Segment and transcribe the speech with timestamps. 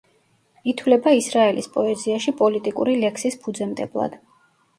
[0.71, 4.19] ითვლება ისრაელის პოეზიაში პოლიტიკური ლექსის ფუძემდებლად.